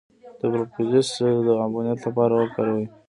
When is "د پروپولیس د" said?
0.39-1.49